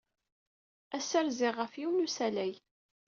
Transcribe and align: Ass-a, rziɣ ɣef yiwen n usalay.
Ass-a, 0.97 1.19
rziɣ 1.27 1.53
ɣef 1.57 1.73
yiwen 1.79 1.99
n 2.01 2.05
usalay. 2.05 2.53